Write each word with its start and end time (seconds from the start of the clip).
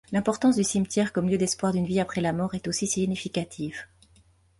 L'importance 0.11 0.55
du 0.55 0.63
cimetière 0.63 1.13
comme 1.13 1.29
lieu 1.29 1.37
d'espoir 1.37 1.73
d'une 1.73 1.85
vie 1.85 1.99
après 1.99 2.21
la 2.21 2.33
mort 2.33 2.55
est 2.55 2.67
aussi 2.67 2.87
significative. 2.87 3.83